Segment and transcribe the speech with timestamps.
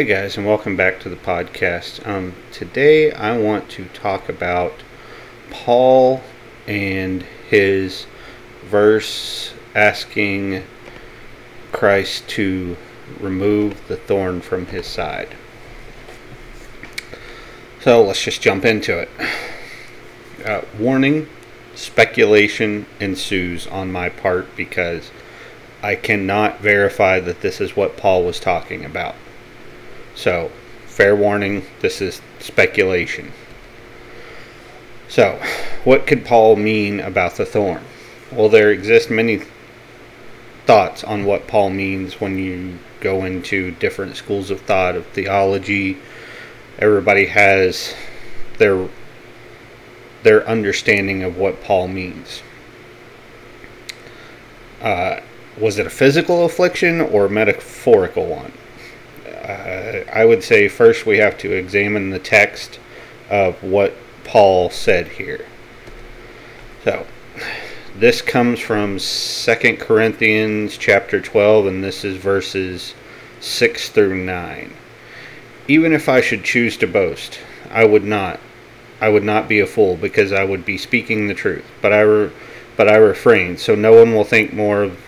[0.00, 2.08] Hey guys, and welcome back to the podcast.
[2.08, 4.72] Um, today I want to talk about
[5.50, 6.22] Paul
[6.66, 8.06] and his
[8.64, 10.64] verse asking
[11.70, 12.78] Christ to
[13.20, 15.36] remove the thorn from his side.
[17.80, 19.10] So let's just jump into it.
[20.46, 21.28] Uh, warning
[21.74, 25.10] speculation ensues on my part because
[25.82, 29.14] I cannot verify that this is what Paul was talking about.
[30.20, 30.50] So,
[30.84, 33.32] fair warning, this is speculation.
[35.08, 35.40] So,
[35.82, 37.82] what could Paul mean about the thorn?
[38.30, 39.44] Well, there exist many
[40.66, 45.96] thoughts on what Paul means when you go into different schools of thought of theology.
[46.78, 47.94] Everybody has
[48.58, 48.90] their
[50.22, 52.42] their understanding of what Paul means.
[54.82, 55.20] Uh,
[55.58, 58.52] was it a physical affliction or a metaphorical one?
[59.50, 62.78] Uh, I would say first we have to examine the text
[63.28, 65.44] of what Paul said here.
[66.84, 67.06] So,
[67.96, 72.94] this comes from 2 Corinthians chapter 12 and this is verses
[73.40, 74.72] 6 through 9.
[75.68, 77.40] Even if I should choose to boast,
[77.70, 78.40] I would not.
[79.00, 81.64] I would not be a fool because I would be speaking the truth.
[81.82, 82.30] But I re-
[82.76, 84.98] but I refrain so no one will think more of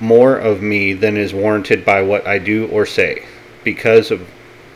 [0.00, 3.26] more of me than is warranted by what I do or say,
[3.62, 4.28] because of,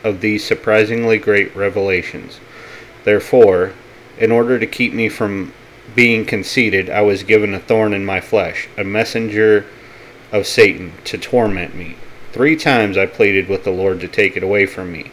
[0.03, 2.39] of these surprisingly great revelations.
[3.03, 3.73] Therefore,
[4.17, 5.53] in order to keep me from
[5.95, 9.65] being conceited, I was given a thorn in my flesh, a messenger
[10.31, 11.95] of Satan to torment me.
[12.31, 15.11] Three times I pleaded with the Lord to take it away from me.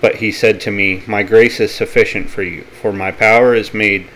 [0.00, 3.74] But he said to me, My grace is sufficient for you, for my power is
[3.74, 4.08] made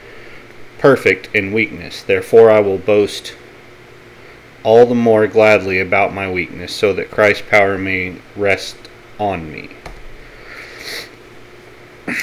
[0.78, 2.02] perfect in weakness.
[2.02, 3.34] Therefore I will boast
[4.64, 8.76] all the more gladly about my weakness, so that Christ's power may rest
[9.18, 9.70] on me.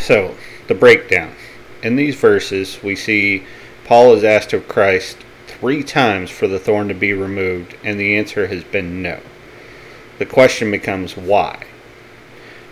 [0.00, 0.34] So,
[0.68, 1.34] the breakdown.
[1.82, 3.44] In these verses, we see
[3.84, 8.16] Paul is asked of Christ three times for the thorn to be removed, and the
[8.16, 9.20] answer has been no.
[10.18, 11.66] The question becomes why?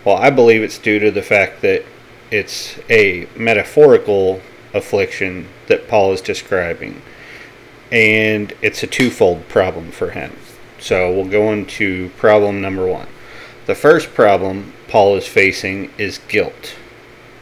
[0.03, 1.85] Well, I believe it's due to the fact that
[2.31, 4.41] it's a metaphorical
[4.73, 7.01] affliction that Paul is describing
[7.91, 10.35] and it's a twofold problem for him.
[10.79, 13.07] So we'll go into problem number one.
[13.65, 16.75] The first problem Paul is facing is guilt.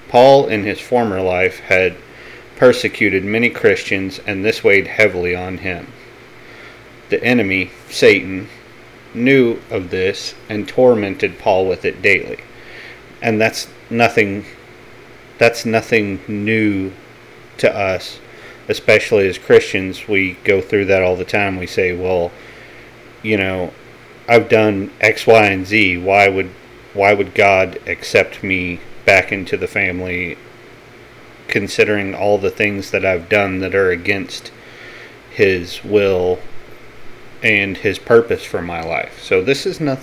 [0.08, 1.96] Paul, in his former life, had
[2.56, 5.92] persecuted many Christians, and this weighed heavily on him.
[7.10, 8.48] The enemy, Satan,
[9.14, 12.40] knew of this and tormented Paul with it daily.
[13.22, 14.46] And that's nothing
[15.38, 16.94] that's nothing new
[17.58, 18.20] to us
[18.68, 21.58] especially as Christians, we go through that all the time.
[21.58, 22.32] We say, well,
[23.22, 23.74] you know,
[24.28, 25.98] I've done X, Y, and Z.
[25.98, 26.50] Why would
[26.94, 30.38] why would God accept me back into the family
[31.48, 34.52] considering all the things that I've done that are against
[35.30, 36.40] his will
[37.44, 39.22] and his purpose for my life.
[39.22, 40.00] So this is not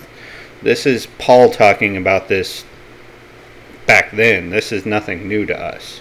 [0.61, 2.63] this is Paul talking about this
[3.85, 4.49] back then.
[4.49, 5.99] This is nothing new to us.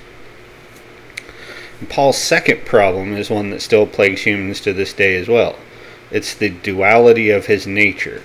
[1.89, 5.57] Paul's second problem is one that still plagues humans to this day as well.
[6.11, 8.23] It's the duality of his nature.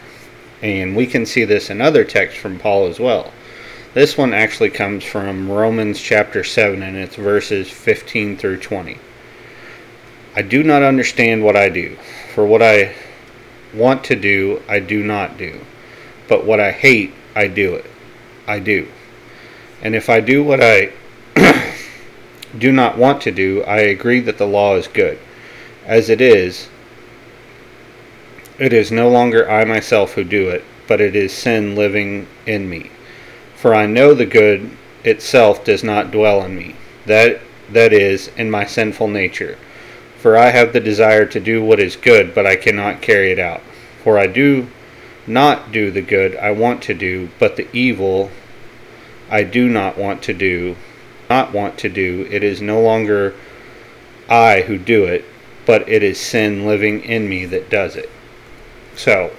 [0.62, 3.32] And we can see this in other texts from Paul as well.
[3.94, 8.98] This one actually comes from Romans chapter 7 and it's verses 15 through 20.
[10.36, 11.98] I do not understand what I do,
[12.34, 12.94] for what I
[13.74, 15.60] want to do, I do not do.
[16.28, 17.90] But what I hate, I do it.
[18.48, 18.88] I do.
[19.82, 20.94] And if I do what I
[22.58, 25.18] do not want to do, I agree that the law is good.
[25.86, 26.70] As it is,
[28.60, 32.70] it is no longer I myself who do it, but it is sin living in
[32.70, 32.92] me.
[33.56, 34.72] For I know the good
[35.04, 36.76] itself does not dwell in me,
[37.06, 37.40] that
[37.70, 39.58] that is, in my sinful nature.
[40.18, 43.40] For I have the desire to do what is good, but I cannot carry it
[43.40, 43.62] out.
[44.04, 44.68] For I do
[45.28, 48.32] not do the good I want to do, but the evil
[49.30, 50.76] I do not want to do,
[51.30, 52.28] not want to do.
[52.30, 53.34] It is no longer
[54.30, 55.26] I who do it,
[55.66, 58.10] but it is sin living in me that does it.
[58.96, 59.32] So,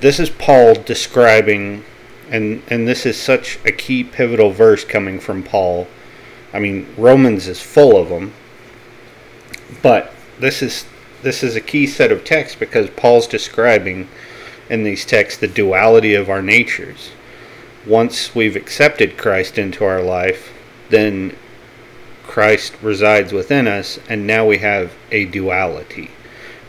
[0.00, 1.84] this is Paul describing,
[2.30, 5.88] and, and this is such a key pivotal verse coming from Paul.
[6.52, 8.32] I mean, Romans is full of them,
[9.82, 10.86] but this is
[11.22, 14.06] this is a key set of texts because Paul's describing
[14.70, 17.10] in these texts the duality of our natures
[17.86, 20.52] once we've accepted Christ into our life,
[20.90, 21.36] then
[22.24, 26.10] Christ resides within us, and now we have a duality.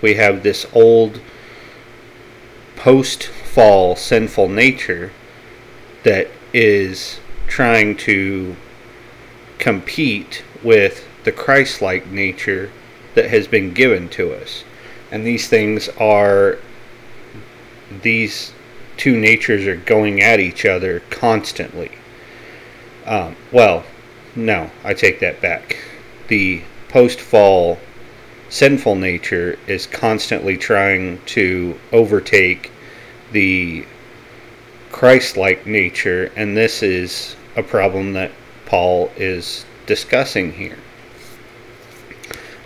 [0.02, 1.20] We have this old
[2.76, 5.12] post fall sinful nature
[6.04, 8.56] that is trying to
[9.58, 12.72] compete with the Christ like nature
[13.16, 14.64] that has been given to us.
[15.12, 16.60] And these things are,
[18.04, 18.54] these
[18.98, 21.92] two natures are going at each other constantly.
[23.06, 23.84] Um, well,
[24.36, 25.78] no, I take that back.
[26.28, 27.80] The post fall
[28.50, 32.72] sinful nature is constantly trying to overtake
[33.32, 33.86] the
[34.92, 38.32] Christ like nature, and this is a problem that
[38.66, 40.78] Paul is discussing here.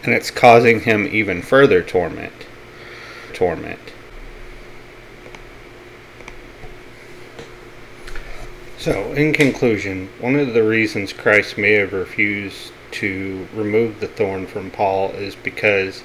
[0.04, 2.34] And it's causing him even further torment.
[3.34, 3.80] Torment.
[8.82, 14.48] So, in conclusion, one of the reasons Christ may have refused to remove the thorn
[14.48, 16.04] from Paul is because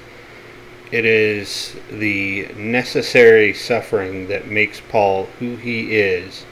[0.91, 6.45] it is the necessary suffering that makes Paul who he is,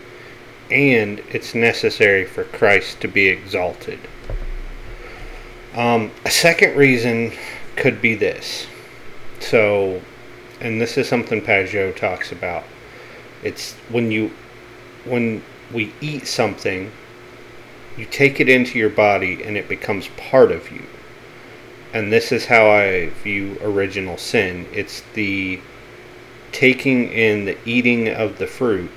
[0.72, 4.00] and it's necessary for Christ to be exalted.
[5.76, 7.34] Um, a second reason
[7.76, 8.66] could be this.
[9.40, 10.02] So,
[10.60, 12.64] and this is something Pageau talks about.
[13.44, 14.32] It's when you,
[15.04, 16.92] when we eat something,
[17.98, 20.84] you take it into your body and it becomes part of you.
[21.94, 24.68] And this is how I view original sin.
[24.74, 25.62] It's the
[26.52, 28.92] taking in the eating of the fruit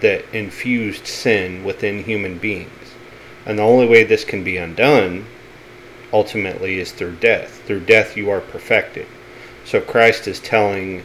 [0.00, 2.70] that infused sin within human beings.
[3.44, 5.26] And the only way this can be undone
[6.12, 7.62] ultimately is through death.
[7.66, 9.06] Through death, you are perfected.
[9.64, 11.02] So Christ is telling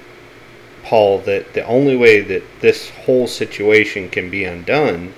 [0.88, 5.14] Paul that the only way that this whole situation can be undone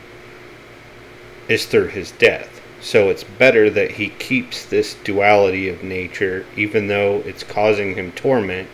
[1.48, 2.60] is through his death.
[2.81, 8.12] So it's better that he keeps this duality of nature, even though it's causing him
[8.13, 8.68] torment,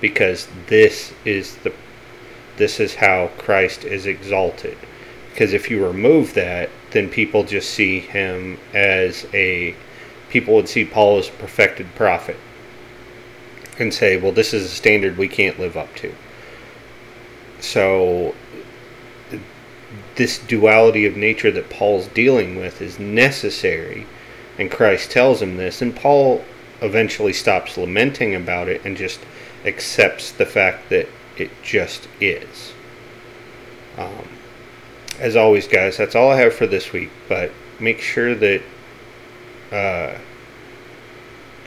[0.00, 1.72] because this is the
[2.56, 4.78] this is how Christ is exalted.
[5.30, 9.74] Because if you remove that, then people just see him as a
[10.30, 12.36] people would see Paul as a perfected prophet
[13.76, 16.14] and say, well, this is a standard we can't live up to.
[17.60, 18.34] So,
[20.16, 24.06] this duality of nature that Paul's dealing with is necessary,
[24.58, 26.44] and Christ tells him this, and Paul
[26.80, 29.20] eventually stops lamenting about it and just
[29.64, 32.72] accepts the fact that it just is.
[33.96, 34.28] Um,
[35.18, 38.62] as always, guys, that's all I have for this week, but make sure that.
[39.72, 40.18] Uh,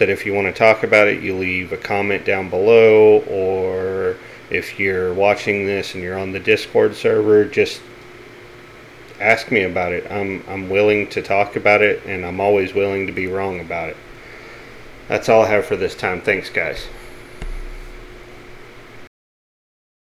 [0.02, 4.18] that if you want to talk about it, you leave a comment down below, or
[4.51, 7.81] if you're watching this and you're on the Discord server, just
[9.19, 10.09] ask me about it.
[10.12, 13.89] I'm I'm willing to talk about it and I'm always willing to be wrong about
[13.89, 13.98] it.
[15.07, 16.21] That's all I have for this time.
[16.21, 16.88] Thanks guys.